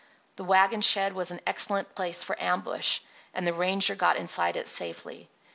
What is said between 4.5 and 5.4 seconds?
it safely.